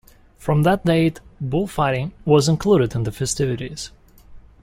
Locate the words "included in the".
2.49-3.11